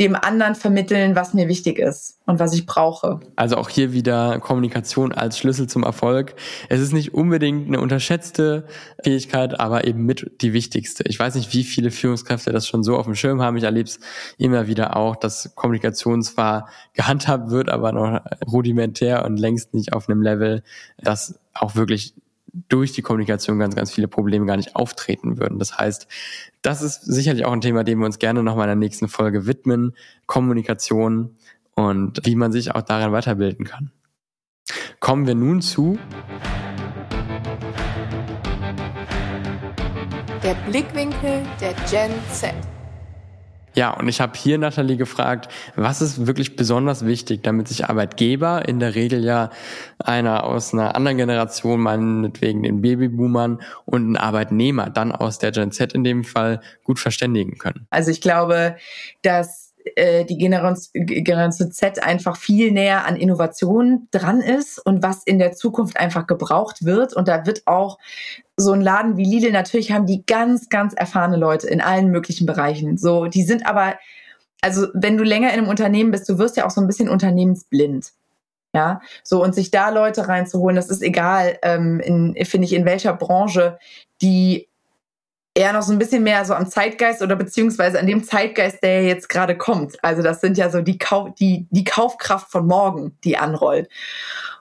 dem 0.00 0.16
anderen 0.16 0.56
vermitteln, 0.56 1.14
was 1.14 1.34
mir 1.34 1.46
wichtig 1.46 1.78
ist 1.78 2.18
und 2.26 2.40
was 2.40 2.52
ich 2.52 2.66
brauche. 2.66 3.20
Also 3.36 3.56
auch 3.56 3.68
hier 3.68 3.92
wieder 3.92 4.40
Kommunikation 4.40 5.12
als 5.12 5.38
Schlüssel 5.38 5.68
zum 5.68 5.84
Erfolg. 5.84 6.34
Es 6.68 6.80
ist 6.80 6.92
nicht 6.92 7.14
unbedingt 7.14 7.68
eine 7.68 7.80
unterschätzte 7.80 8.66
Fähigkeit, 9.04 9.60
aber 9.60 9.86
eben 9.86 10.04
mit 10.04 10.32
die 10.40 10.52
wichtigste. 10.52 11.04
Ich 11.06 11.20
weiß 11.20 11.36
nicht, 11.36 11.52
wie 11.54 11.62
viele 11.62 11.92
Führungskräfte 11.92 12.50
das 12.50 12.66
schon 12.66 12.82
so 12.82 12.96
auf 12.96 13.06
dem 13.06 13.14
Schirm 13.14 13.40
haben. 13.40 13.56
Ich 13.56 13.62
erlebe 13.62 13.88
es 13.88 14.00
immer 14.36 14.66
wieder 14.66 14.96
auch, 14.96 15.14
dass 15.14 15.54
Kommunikation 15.54 16.22
zwar 16.22 16.68
gehandhabt 16.94 17.50
wird, 17.50 17.68
aber 17.68 17.92
noch 17.92 18.20
rudimentär 18.50 19.24
und 19.24 19.36
längst 19.36 19.74
nicht 19.74 19.92
auf 19.92 20.08
einem 20.08 20.22
Level, 20.22 20.64
das 20.98 21.38
auch 21.52 21.76
wirklich 21.76 22.14
durch 22.68 22.92
die 22.92 23.02
Kommunikation 23.02 23.58
ganz, 23.58 23.74
ganz 23.74 23.90
viele 23.90 24.08
Probleme 24.08 24.46
gar 24.46 24.56
nicht 24.56 24.76
auftreten 24.76 25.38
würden. 25.38 25.58
Das 25.58 25.76
heißt, 25.76 26.06
das 26.62 26.82
ist 26.82 27.02
sicherlich 27.02 27.44
auch 27.44 27.52
ein 27.52 27.60
Thema, 27.60 27.84
dem 27.84 27.98
wir 27.98 28.06
uns 28.06 28.18
gerne 28.18 28.42
nochmal 28.42 28.64
in 28.64 28.80
der 28.80 28.88
nächsten 28.88 29.08
Folge 29.08 29.46
widmen. 29.46 29.94
Kommunikation 30.26 31.36
und 31.74 32.20
wie 32.24 32.36
man 32.36 32.52
sich 32.52 32.74
auch 32.74 32.82
daran 32.82 33.12
weiterbilden 33.12 33.66
kann. 33.66 33.90
Kommen 35.00 35.26
wir 35.26 35.34
nun 35.34 35.60
zu 35.60 35.98
der 40.42 40.54
Blickwinkel 40.66 41.42
der 41.60 41.72
Gen 41.90 42.12
Z. 42.30 42.54
Ja, 43.74 43.90
und 43.90 44.08
ich 44.08 44.20
habe 44.20 44.32
hier 44.36 44.56
Nathalie 44.56 44.96
gefragt, 44.96 45.48
was 45.74 46.00
ist 46.00 46.26
wirklich 46.26 46.54
besonders 46.54 47.04
wichtig, 47.04 47.42
damit 47.42 47.66
sich 47.68 47.86
Arbeitgeber, 47.86 48.68
in 48.68 48.78
der 48.78 48.94
Regel 48.94 49.24
ja 49.24 49.50
einer 49.98 50.44
aus 50.44 50.72
einer 50.72 50.94
anderen 50.94 51.16
Generation, 51.16 51.80
meinetwegen 51.80 52.62
den 52.62 52.82
Babyboomern 52.82 53.60
und 53.84 54.12
ein 54.12 54.16
Arbeitnehmer, 54.16 54.90
dann 54.90 55.10
aus 55.10 55.38
der 55.38 55.50
Gen 55.50 55.72
Z 55.72 55.92
in 55.92 56.04
dem 56.04 56.22
Fall, 56.24 56.60
gut 56.84 57.00
verständigen 57.00 57.58
können? 57.58 57.86
Also 57.90 58.10
ich 58.10 58.20
glaube, 58.20 58.76
dass 59.22 59.63
äh, 59.96 60.24
die 60.24 60.38
Generation 60.38 61.72
Z 61.72 62.02
einfach 62.02 62.36
viel 62.36 62.72
näher 62.72 63.06
an 63.06 63.16
Innovation 63.16 64.08
dran 64.10 64.40
ist 64.40 64.78
und 64.78 65.02
was 65.02 65.22
in 65.24 65.38
der 65.38 65.52
Zukunft 65.52 65.98
einfach 65.98 66.26
gebraucht 66.26 66.84
wird. 66.84 67.14
Und 67.14 67.28
da 67.28 67.44
wird 67.44 67.66
auch 67.66 67.98
so 68.56 68.72
ein 68.72 68.80
Laden 68.80 69.16
wie 69.16 69.24
Lidl, 69.24 69.52
natürlich 69.52 69.92
haben 69.92 70.06
die 70.06 70.24
ganz, 70.24 70.68
ganz 70.68 70.94
erfahrene 70.94 71.36
Leute 71.36 71.66
in 71.66 71.80
allen 71.80 72.10
möglichen 72.10 72.46
Bereichen. 72.46 72.96
So, 72.96 73.26
die 73.26 73.42
sind 73.42 73.66
aber, 73.66 73.98
also 74.62 74.86
wenn 74.94 75.18
du 75.18 75.24
länger 75.24 75.52
in 75.52 75.58
einem 75.58 75.68
Unternehmen 75.68 76.10
bist, 76.10 76.28
du 76.28 76.38
wirst 76.38 76.56
ja 76.56 76.64
auch 76.64 76.70
so 76.70 76.80
ein 76.80 76.86
bisschen 76.86 77.08
unternehmensblind. 77.08 78.12
Ja, 78.72 79.00
so 79.22 79.40
und 79.40 79.54
sich 79.54 79.70
da 79.70 79.90
Leute 79.90 80.26
reinzuholen, 80.26 80.74
das 80.74 80.88
ist 80.88 81.00
egal, 81.00 81.58
ähm, 81.62 82.34
finde 82.42 82.64
ich, 82.64 82.72
in 82.72 82.84
welcher 82.84 83.12
Branche, 83.12 83.78
die 84.20 84.68
eher 85.54 85.72
noch 85.72 85.82
so 85.82 85.92
ein 85.92 85.98
bisschen 85.98 86.24
mehr 86.24 86.44
so 86.44 86.54
am 86.54 86.68
Zeitgeist 86.68 87.22
oder 87.22 87.36
beziehungsweise 87.36 88.00
an 88.00 88.06
dem 88.06 88.24
Zeitgeist, 88.24 88.82
der 88.82 89.04
jetzt 89.04 89.28
gerade 89.28 89.56
kommt. 89.56 90.02
Also 90.02 90.22
das 90.22 90.40
sind 90.40 90.58
ja 90.58 90.68
so 90.68 90.80
die, 90.80 90.98
Kau 90.98 91.28
die, 91.28 91.66
die 91.70 91.84
Kaufkraft 91.84 92.50
von 92.50 92.66
morgen, 92.66 93.16
die 93.22 93.38
anrollt. 93.38 93.88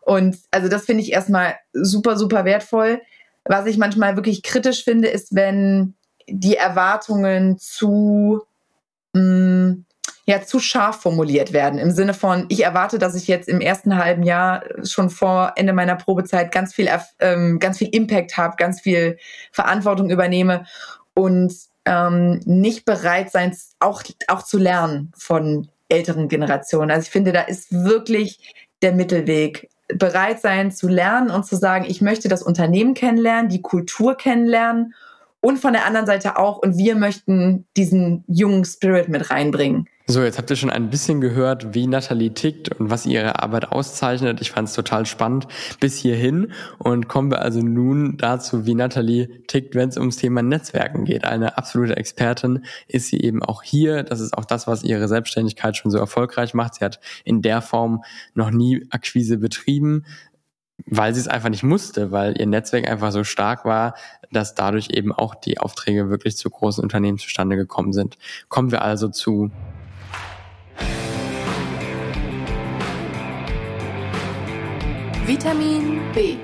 Und 0.01 0.37
also 0.51 0.69
das 0.69 0.85
finde 0.85 1.01
ich 1.03 1.11
erstmal 1.11 1.55
super, 1.73 2.15
super 2.17 2.45
wertvoll. 2.45 3.01
Was 3.45 3.65
ich 3.65 3.77
manchmal 3.77 4.15
wirklich 4.15 4.43
kritisch 4.43 4.83
finde, 4.83 5.07
ist, 5.07 5.33
wenn 5.33 5.95
die 6.27 6.55
Erwartungen 6.55 7.57
zu 7.57 8.43
mh, 9.13 9.21
mm, 9.21 9.85
ja 10.25 10.41
zu 10.41 10.59
scharf 10.59 11.01
formuliert 11.01 11.51
werden. 11.51 11.79
Im 11.79 11.91
Sinne 11.91 12.13
von, 12.13 12.45
ich 12.49 12.63
erwarte, 12.63 12.97
dass 12.97 13.15
ich 13.15 13.27
jetzt 13.27 13.49
im 13.49 13.59
ersten 13.59 13.97
halben 13.97 14.23
Jahr 14.23 14.63
schon 14.83 15.09
vor 15.09 15.53
Ende 15.55 15.73
meiner 15.73 15.95
Probezeit 15.95 16.51
ganz 16.51 16.73
viel, 16.73 16.89
ähm, 17.19 17.59
ganz 17.59 17.77
viel 17.77 17.89
Impact 17.89 18.37
habe, 18.37 18.55
ganz 18.57 18.81
viel 18.81 19.17
Verantwortung 19.51 20.09
übernehme 20.09 20.65
und 21.13 21.53
ähm, 21.85 22.39
nicht 22.45 22.85
bereit 22.85 23.31
sein, 23.31 23.55
auch, 23.79 24.03
auch 24.27 24.43
zu 24.43 24.57
lernen 24.57 25.11
von 25.17 25.67
älteren 25.89 26.29
Generationen. 26.29 26.91
Also 26.91 27.05
ich 27.05 27.11
finde, 27.11 27.33
da 27.33 27.41
ist 27.41 27.71
wirklich 27.71 28.53
der 28.81 28.93
Mittelweg. 28.93 29.69
Bereit 29.89 30.41
sein 30.41 30.71
zu 30.71 30.87
lernen 30.87 31.29
und 31.29 31.45
zu 31.45 31.57
sagen, 31.57 31.85
ich 31.85 32.01
möchte 32.01 32.29
das 32.29 32.41
Unternehmen 32.41 32.93
kennenlernen, 32.93 33.49
die 33.49 33.61
Kultur 33.61 34.15
kennenlernen 34.15 34.93
und 35.41 35.59
von 35.59 35.73
der 35.73 35.85
anderen 35.85 36.07
Seite 36.07 36.37
auch, 36.37 36.59
und 36.59 36.77
wir 36.77 36.95
möchten 36.95 37.65
diesen 37.75 38.23
jungen 38.27 38.63
Spirit 38.63 39.09
mit 39.09 39.29
reinbringen. 39.29 39.89
So, 40.05 40.21
jetzt 40.21 40.37
habt 40.37 40.49
ihr 40.49 40.57
schon 40.57 40.69
ein 40.69 40.89
bisschen 40.89 41.21
gehört, 41.21 41.73
wie 41.73 41.87
Nathalie 41.87 42.33
tickt 42.33 42.67
und 42.77 42.89
was 42.89 43.05
ihre 43.05 43.41
Arbeit 43.41 43.71
auszeichnet. 43.71 44.41
Ich 44.41 44.51
fand 44.51 44.67
es 44.67 44.75
total 44.75 45.05
spannend 45.05 45.47
bis 45.79 45.97
hierhin 45.97 46.51
und 46.77 47.07
kommen 47.07 47.31
wir 47.31 47.41
also 47.41 47.61
nun 47.61 48.17
dazu, 48.17 48.65
wie 48.65 48.73
Nathalie 48.73 49.29
tickt, 49.47 49.75
wenn 49.75 49.87
es 49.87 49.97
ums 49.97 50.17
Thema 50.17 50.41
Netzwerken 50.41 51.05
geht. 51.05 51.23
Eine 51.23 51.57
absolute 51.57 51.95
Expertin 51.95 52.65
ist 52.89 53.07
sie 53.07 53.21
eben 53.21 53.41
auch 53.41 53.63
hier. 53.63 54.03
Das 54.03 54.19
ist 54.19 54.37
auch 54.37 54.43
das, 54.43 54.67
was 54.67 54.83
ihre 54.83 55.07
Selbstständigkeit 55.07 55.77
schon 55.77 55.89
so 55.89 55.99
erfolgreich 55.99 56.53
macht. 56.53 56.75
Sie 56.75 56.83
hat 56.83 56.99
in 57.23 57.41
der 57.41 57.61
Form 57.61 58.03
noch 58.33 58.51
nie 58.51 58.85
Akquise 58.89 59.37
betrieben 59.37 60.03
weil 60.85 61.13
sie 61.13 61.21
es 61.21 61.27
einfach 61.27 61.49
nicht 61.49 61.63
musste, 61.63 62.11
weil 62.11 62.37
ihr 62.37 62.47
Netzwerk 62.47 62.89
einfach 62.89 63.11
so 63.11 63.23
stark 63.23 63.63
war, 63.63 63.93
dass 64.31 64.55
dadurch 64.55 64.89
eben 64.89 65.13
auch 65.13 65.35
die 65.35 65.59
Aufträge 65.59 66.09
wirklich 66.09 66.35
zu 66.35 66.49
großen 66.49 66.83
Unternehmen 66.83 67.19
zustande 67.19 67.55
gekommen 67.55 67.93
sind. 67.93 68.17
Kommen 68.49 68.71
wir 68.71 68.81
also 68.81 69.07
zu 69.07 69.51
Vitamin 75.25 76.01
B. 76.13 76.35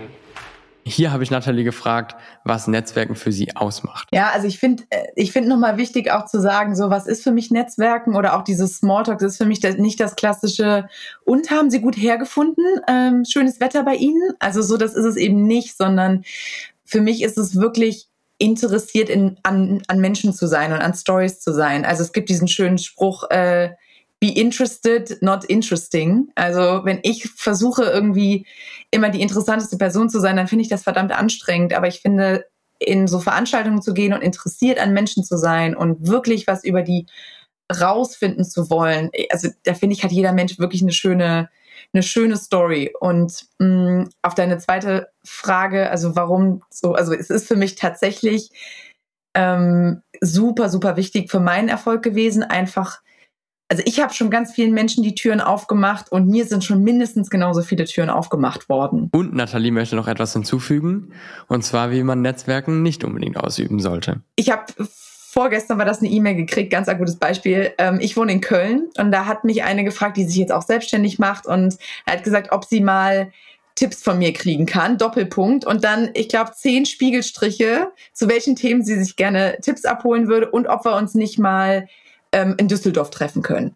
Hier 0.85 1.11
habe 1.11 1.21
ich 1.21 1.29
Nathalie 1.31 1.65
gefragt, 1.65 2.15
was 2.45 2.67
Netzwerken 2.67 3.15
für 3.15 3.33
sie 3.33 3.53
ausmacht. 3.57 4.07
Ja, 4.13 4.31
also 4.33 4.47
ich 4.47 4.57
finde, 4.57 4.83
äh, 4.89 5.03
ich 5.15 5.33
finde 5.33 5.49
nochmal 5.49 5.77
wichtig 5.77 6.09
auch 6.11 6.25
zu 6.25 6.39
sagen, 6.39 6.77
so 6.77 6.89
was 6.89 7.05
ist 7.05 7.21
für 7.21 7.31
mich 7.31 7.51
Netzwerken 7.51 8.15
oder 8.15 8.37
auch 8.37 8.43
dieses 8.43 8.77
Smalltalk, 8.77 9.19
das 9.19 9.33
ist 9.33 9.37
für 9.37 9.45
mich 9.45 9.61
nicht 9.61 9.99
das 9.99 10.15
klassische 10.15 10.87
und 11.25 11.51
haben 11.51 11.69
sie 11.69 11.81
gut 11.81 11.97
hergefunden, 11.97 12.63
ähm, 12.87 13.25
schönes 13.25 13.59
Wetter 13.59 13.83
bei 13.83 13.95
ihnen. 13.95 14.33
Also 14.39 14.61
so, 14.61 14.77
das 14.77 14.93
ist 14.93 15.05
es 15.05 15.17
eben 15.17 15.43
nicht, 15.43 15.77
sondern 15.77 16.23
für 16.85 17.01
mich 17.01 17.21
ist 17.21 17.37
es 17.37 17.57
wirklich 17.57 18.07
interessiert 18.37 19.09
in, 19.09 19.37
an, 19.43 19.83
an 19.87 19.99
Menschen 19.99 20.33
zu 20.33 20.47
sein 20.47 20.71
und 20.71 20.79
an 20.79 20.93
Stories 20.93 21.41
zu 21.41 21.53
sein. 21.53 21.83
Also 21.83 22.03
es 22.03 22.13
gibt 22.13 22.29
diesen 22.29 22.47
schönen 22.47 22.77
Spruch, 22.77 23.29
äh, 23.29 23.71
be 24.19 24.29
interested, 24.29 25.21
not 25.21 25.45
interesting. 25.45 26.29
Also 26.35 26.81
wenn 26.83 26.99
ich 27.03 27.29
versuche 27.35 27.83
irgendwie 27.83 28.45
immer 28.91 29.09
die 29.09 29.21
interessanteste 29.21 29.77
Person 29.77 30.09
zu 30.09 30.19
sein, 30.19 30.35
dann 30.35 30.47
finde 30.47 30.63
ich 30.63 30.69
das 30.69 30.83
verdammt 30.83 31.11
anstrengend. 31.11 31.73
Aber 31.73 31.87
ich 31.87 32.01
finde, 32.01 32.45
in 32.79 33.07
so 33.07 33.19
Veranstaltungen 33.19 33.81
zu 33.81 33.93
gehen 33.93 34.13
und 34.13 34.21
interessiert 34.21 34.79
an 34.79 34.93
Menschen 34.93 35.23
zu 35.23 35.37
sein 35.37 35.75
und 35.75 36.07
wirklich 36.07 36.47
was 36.47 36.63
über 36.63 36.81
die 36.81 37.05
rausfinden 37.71 38.45
zu 38.45 38.69
wollen, 38.69 39.11
also 39.29 39.49
da 39.63 39.73
finde 39.73 39.95
ich, 39.95 40.03
hat 40.03 40.11
jeder 40.11 40.33
Mensch 40.33 40.57
wirklich 40.57 40.81
eine 40.81 40.91
schöne, 40.91 41.49
eine 41.93 42.03
schöne 42.03 42.35
Story. 42.35 42.93
Und 42.99 43.45
mh, 43.59 43.67
mm, 43.67 44.09
auf 44.23 44.33
deine 44.33 44.57
zweite 44.57 45.09
Frage, 45.23 45.89
also 45.91 46.15
warum 46.15 46.63
so, 46.69 46.93
also 46.93 47.13
es 47.13 47.29
ist 47.29 47.47
für 47.47 47.55
mich 47.55 47.75
tatsächlich 47.75 48.49
ähm, 49.35 50.01
super, 50.19 50.69
super 50.69 50.97
wichtig 50.97 51.29
für 51.29 51.39
meinen 51.39 51.69
Erfolg 51.69 52.01
gewesen, 52.01 52.43
einfach 52.43 53.01
also 53.69 53.83
ich 53.85 53.99
habe 53.99 54.13
schon 54.13 54.31
ganz 54.31 54.51
vielen 54.51 54.73
Menschen 54.73 55.03
die 55.03 55.13
Türen 55.13 55.41
aufgemacht 55.41 56.11
und 56.11 56.27
mir 56.27 56.45
sind 56.45 56.63
schon 56.63 56.83
mindestens 56.83 57.29
genauso 57.29 57.61
viele 57.61 57.85
Türen 57.85 58.09
aufgemacht 58.09 58.67
worden. 58.67 59.09
Und 59.13 59.35
Nathalie 59.35 59.71
möchte 59.71 59.95
noch 59.95 60.07
etwas 60.07 60.33
hinzufügen, 60.33 61.13
und 61.47 61.63
zwar 61.63 61.91
wie 61.91 62.03
man 62.03 62.21
Netzwerken 62.21 62.81
nicht 62.81 63.03
unbedingt 63.03 63.37
ausüben 63.37 63.79
sollte. 63.79 64.21
Ich 64.35 64.49
habe 64.49 64.65
vorgestern 64.79 65.77
war 65.77 65.85
das 65.85 65.99
eine 65.99 66.09
E-Mail 66.09 66.35
gekriegt, 66.35 66.71
ganz 66.71 66.87
ein 66.87 66.97
gutes 66.97 67.17
Beispiel. 67.17 67.71
Ähm, 67.77 67.99
ich 68.01 68.17
wohne 68.17 68.31
in 68.31 68.41
Köln 68.41 68.89
und 68.97 69.11
da 69.11 69.27
hat 69.27 69.43
mich 69.43 69.63
eine 69.63 69.83
gefragt, 69.83 70.17
die 70.17 70.23
sich 70.23 70.37
jetzt 70.37 70.51
auch 70.51 70.63
selbstständig 70.63 71.19
macht 71.19 71.45
und 71.45 71.77
hat 72.07 72.23
gesagt, 72.23 72.51
ob 72.51 72.65
sie 72.65 72.81
mal 72.81 73.31
Tipps 73.75 74.01
von 74.01 74.17
mir 74.17 74.33
kriegen 74.33 74.65
kann, 74.65 74.97
Doppelpunkt 74.97 75.65
und 75.65 75.83
dann, 75.83 76.09
ich 76.15 76.27
glaube, 76.27 76.51
zehn 76.53 76.87
Spiegelstriche, 76.87 77.91
zu 78.13 78.27
welchen 78.27 78.55
Themen 78.55 78.83
sie 78.83 79.01
sich 79.01 79.15
gerne 79.15 79.57
Tipps 79.61 79.85
abholen 79.85 80.27
würde 80.27 80.49
und 80.49 80.67
ob 80.67 80.83
wir 80.83 80.95
uns 80.95 81.13
nicht 81.13 81.37
mal 81.37 81.87
ähm, 82.31 82.55
in 82.57 82.67
Düsseldorf 82.67 83.09
treffen 83.09 83.41
können. 83.41 83.75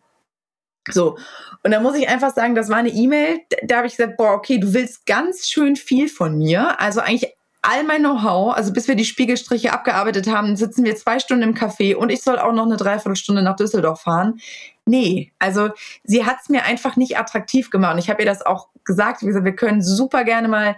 So, 0.89 1.17
und 1.63 1.71
da 1.71 1.79
muss 1.79 1.95
ich 1.95 2.09
einfach 2.09 2.33
sagen, 2.33 2.55
das 2.55 2.69
war 2.69 2.77
eine 2.77 2.89
E-Mail, 2.89 3.39
da, 3.63 3.77
habe 3.77 3.87
ich 3.87 3.95
gesagt, 3.95 4.17
boah, 4.17 4.33
okay, 4.33 4.57
du 4.57 4.73
willst 4.73 5.05
ganz 5.05 5.47
schön 5.47 5.77
viel 5.77 6.09
von 6.09 6.37
mir, 6.37 6.79
also 6.79 6.99
eigentlich 6.99 7.33
all 7.61 7.85
mein 7.85 8.01
Know-how, 8.01 8.53
also 8.53 8.73
bis 8.73 8.89
wir 8.89 8.95
die 8.95 9.05
Spiegelstriche 9.05 9.71
abgearbeitet 9.71 10.27
haben, 10.27 10.57
sitzen 10.57 10.83
wir 10.83 10.97
zwei 10.97 11.19
Stunden 11.19 11.43
im 11.43 11.55
Café 11.55 11.95
und 11.95 12.09
ich 12.09 12.21
soll 12.21 12.37
auch 12.37 12.51
noch 12.51 12.65
eine 12.65 12.75
Dreiviertelstunde 12.75 13.41
nach 13.41 13.55
Düsseldorf 13.55 14.01
fahren. 14.01 14.41
Nee, 14.85 15.31
also 15.39 15.69
sie 16.03 16.25
hat 16.25 16.39
es 16.41 16.49
mir 16.49 16.65
einfach 16.65 16.97
nicht 16.97 17.17
attraktiv 17.17 17.69
gemacht. 17.69 17.93
Und 17.93 17.99
ich 17.99 18.09
habe 18.09 18.21
ihr 18.21 18.25
das 18.25 18.45
auch 18.45 18.67
gesagt, 18.83 19.21
wie 19.21 19.27
gesagt, 19.27 19.45
wir 19.45 19.55
können 19.55 19.81
super 19.81 20.25
gerne 20.25 20.49
mal 20.49 20.75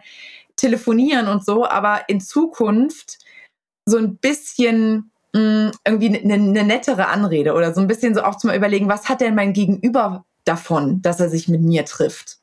telefonieren 0.55 1.27
und 1.27 1.43
so, 1.43 1.65
aber 1.65 2.07
in 2.07 2.21
Zukunft 2.21 3.17
so 3.85 3.97
ein 3.97 4.17
bisschen 4.17 5.11
mh, 5.35 5.71
irgendwie 5.85 6.17
eine, 6.17 6.33
eine 6.35 6.63
nettere 6.63 7.07
Anrede 7.07 7.53
oder 7.53 7.73
so 7.73 7.81
ein 7.81 7.87
bisschen 7.87 8.15
so 8.15 8.23
auch 8.23 8.37
zu 8.37 8.47
mal 8.47 8.55
überlegen, 8.57 8.87
was 8.87 9.09
hat 9.09 9.21
denn 9.21 9.35
mein 9.35 9.53
Gegenüber 9.53 10.25
davon, 10.45 11.01
dass 11.01 11.19
er 11.19 11.29
sich 11.29 11.47
mit 11.49 11.61
mir 11.61 11.85
trifft? 11.85 12.39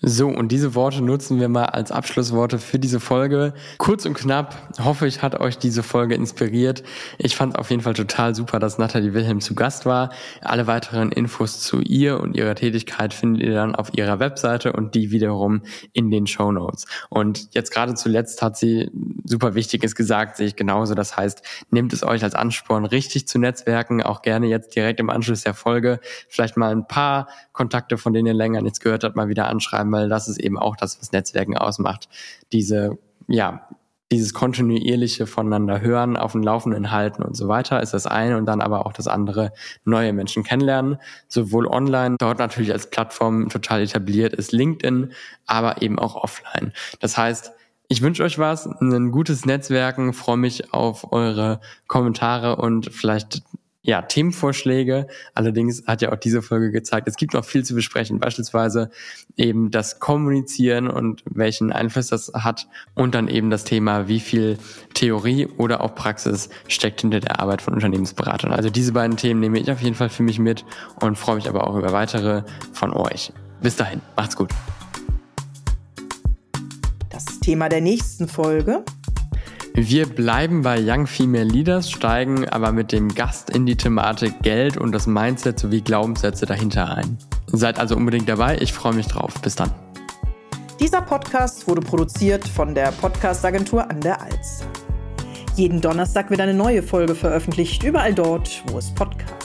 So, 0.00 0.28
und 0.28 0.52
diese 0.52 0.76
Worte 0.76 1.02
nutzen 1.02 1.40
wir 1.40 1.48
mal 1.48 1.64
als 1.64 1.90
Abschlussworte 1.90 2.58
für 2.58 2.78
diese 2.78 3.00
Folge. 3.00 3.54
Kurz 3.78 4.06
und 4.06 4.14
knapp, 4.14 4.56
hoffe 4.78 5.08
ich, 5.08 5.22
hat 5.22 5.40
euch 5.40 5.58
diese 5.58 5.82
Folge 5.82 6.14
inspiriert. 6.14 6.84
Ich 7.18 7.34
fand 7.34 7.58
auf 7.58 7.70
jeden 7.70 7.82
Fall 7.82 7.94
total 7.94 8.36
super, 8.36 8.60
dass 8.60 8.78
Nathalie 8.78 9.14
Wilhelm 9.14 9.40
zu 9.40 9.56
Gast 9.56 9.86
war. 9.86 10.10
Alle 10.42 10.68
weiteren 10.68 11.10
Infos 11.10 11.60
zu 11.60 11.80
ihr 11.80 12.20
und 12.20 12.36
ihrer 12.36 12.54
Tätigkeit 12.54 13.12
findet 13.12 13.42
ihr 13.42 13.54
dann 13.54 13.74
auf 13.74 13.90
ihrer 13.94 14.20
Webseite 14.20 14.72
und 14.72 14.94
die 14.94 15.10
wiederum 15.10 15.62
in 15.92 16.12
den 16.12 16.28
Show 16.28 16.52
Notes. 16.52 16.86
Und 17.08 17.48
jetzt 17.52 17.72
gerade 17.72 17.94
zuletzt 17.94 18.40
hat 18.42 18.56
sie 18.56 18.92
super 19.24 19.56
Wichtiges 19.56 19.96
gesagt, 19.96 20.36
sehe 20.36 20.46
ich 20.46 20.56
genauso. 20.56 20.94
Das 20.94 21.16
heißt, 21.16 21.42
nehmt 21.70 21.92
es 21.92 22.04
euch 22.04 22.22
als 22.22 22.36
Ansporn, 22.36 22.84
richtig 22.84 23.26
zu 23.26 23.40
netzwerken, 23.40 24.02
auch 24.04 24.22
gerne 24.22 24.46
jetzt 24.46 24.76
direkt 24.76 25.00
im 25.00 25.10
Anschluss 25.10 25.42
der 25.42 25.54
Folge 25.54 25.98
vielleicht 26.28 26.56
mal 26.56 26.70
ein 26.70 26.86
paar 26.86 27.26
Kontakte, 27.52 27.98
von 27.98 28.12
denen 28.12 28.26
ihr 28.26 28.34
länger 28.34 28.62
nichts 28.62 28.78
gehört 28.78 29.02
habt, 29.02 29.16
mal 29.16 29.28
wieder 29.28 29.47
anschreiben, 29.48 29.92
weil 29.92 30.08
das 30.08 30.28
ist 30.28 30.38
eben 30.38 30.58
auch 30.58 30.76
das, 30.76 31.00
was 31.00 31.12
Netzwerken 31.12 31.56
ausmacht. 31.56 32.08
Diese, 32.52 32.98
ja, 33.26 33.68
dieses 34.10 34.32
kontinuierliche 34.32 35.26
voneinander 35.26 35.80
hören, 35.80 36.16
auf 36.16 36.32
dem 36.32 36.42
Laufenden 36.42 36.90
halten 36.90 37.22
und 37.22 37.36
so 37.36 37.48
weiter 37.48 37.82
ist 37.82 37.92
das 37.92 38.06
eine 38.06 38.38
und 38.38 38.46
dann 38.46 38.62
aber 38.62 38.86
auch 38.86 38.92
das 38.92 39.06
andere, 39.06 39.52
neue 39.84 40.12
Menschen 40.12 40.44
kennenlernen, 40.44 40.98
sowohl 41.28 41.66
online, 41.66 42.16
dort 42.18 42.38
natürlich 42.38 42.72
als 42.72 42.88
Plattform 42.88 43.48
total 43.50 43.82
etabliert 43.82 44.32
ist 44.32 44.52
LinkedIn, 44.52 45.12
aber 45.46 45.82
eben 45.82 45.98
auch 45.98 46.16
offline. 46.16 46.72
Das 47.00 47.18
heißt, 47.18 47.52
ich 47.88 48.02
wünsche 48.02 48.22
euch 48.22 48.38
was, 48.38 48.66
ein 48.66 49.10
gutes 49.12 49.44
Netzwerken, 49.46 50.12
freue 50.12 50.36
mich 50.36 50.72
auf 50.72 51.12
eure 51.12 51.60
Kommentare 51.86 52.56
und 52.56 52.92
vielleicht 52.92 53.42
ja, 53.82 54.02
Themenvorschläge. 54.02 55.06
Allerdings 55.34 55.86
hat 55.86 56.02
ja 56.02 56.12
auch 56.12 56.16
diese 56.16 56.42
Folge 56.42 56.70
gezeigt, 56.70 57.08
es 57.08 57.16
gibt 57.16 57.34
noch 57.34 57.44
viel 57.44 57.64
zu 57.64 57.74
besprechen. 57.74 58.18
Beispielsweise 58.18 58.90
eben 59.36 59.70
das 59.70 60.00
Kommunizieren 60.00 60.88
und 60.88 61.22
welchen 61.24 61.72
Einfluss 61.72 62.08
das 62.08 62.32
hat. 62.34 62.68
Und 62.94 63.14
dann 63.14 63.28
eben 63.28 63.50
das 63.50 63.64
Thema, 63.64 64.08
wie 64.08 64.20
viel 64.20 64.58
Theorie 64.94 65.46
oder 65.46 65.80
auch 65.80 65.94
Praxis 65.94 66.48
steckt 66.66 67.02
hinter 67.02 67.20
der 67.20 67.40
Arbeit 67.40 67.62
von 67.62 67.74
Unternehmensberatern. 67.74 68.52
Also 68.52 68.68
diese 68.68 68.92
beiden 68.92 69.16
Themen 69.16 69.40
nehme 69.40 69.58
ich 69.58 69.70
auf 69.70 69.80
jeden 69.80 69.94
Fall 69.94 70.10
für 70.10 70.22
mich 70.22 70.38
mit 70.38 70.64
und 71.00 71.16
freue 71.16 71.36
mich 71.36 71.48
aber 71.48 71.66
auch 71.66 71.76
über 71.76 71.92
weitere 71.92 72.42
von 72.72 72.92
euch. 72.92 73.32
Bis 73.62 73.76
dahin, 73.76 74.00
macht's 74.16 74.36
gut. 74.36 74.50
Das 77.10 77.40
Thema 77.40 77.68
der 77.68 77.80
nächsten 77.80 78.28
Folge 78.28 78.84
wir 79.86 80.06
bleiben 80.06 80.62
bei 80.62 80.80
Young 80.80 81.06
Female 81.06 81.44
Leaders, 81.44 81.88
steigen 81.88 82.48
aber 82.48 82.72
mit 82.72 82.90
dem 82.90 83.14
Gast 83.14 83.50
in 83.50 83.64
die 83.64 83.76
Thematik 83.76 84.42
Geld 84.42 84.76
und 84.76 84.90
das 84.90 85.06
Mindset 85.06 85.60
sowie 85.60 85.82
Glaubenssätze 85.82 86.46
dahinter 86.46 86.96
ein. 86.96 87.16
Seid 87.46 87.78
also 87.78 87.94
unbedingt 87.94 88.28
dabei, 88.28 88.58
ich 88.60 88.72
freue 88.72 88.94
mich 88.94 89.06
drauf. 89.06 89.34
Bis 89.40 89.54
dann. 89.54 89.70
Dieser 90.80 91.00
Podcast 91.00 91.68
wurde 91.68 91.80
produziert 91.80 92.48
von 92.48 92.74
der 92.74 92.90
Podcastagentur 92.90 93.88
an 93.88 94.00
der 94.00 94.20
Alz. 94.20 94.64
Jeden 95.54 95.80
Donnerstag 95.80 96.28
wird 96.30 96.40
eine 96.40 96.54
neue 96.54 96.82
Folge 96.82 97.14
veröffentlicht, 97.14 97.84
überall 97.84 98.14
dort, 98.14 98.64
wo 98.66 98.78
es 98.78 98.92
Podcasts 98.92 99.37